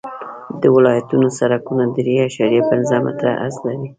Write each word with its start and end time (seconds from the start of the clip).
د 0.61 0.63
ولایتونو 0.75 1.27
سرکونه 1.37 1.83
درې 1.95 2.13
اعشاریه 2.23 2.61
پنځه 2.71 2.95
متره 3.05 3.31
عرض 3.43 3.55
لري 3.65 3.87